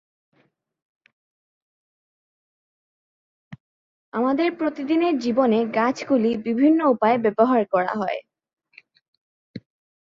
আমাদের 4.13 4.49
প্রতিদিনের 4.55 5.13
জীবনে 5.19 5.59
গাছগুলি 5.75 6.31
বিভিন্ন 6.45 6.79
উপায়ে 6.85 7.17
ব্যবহার 7.25 7.61
করা 7.73 7.93
হয়। 7.95 8.19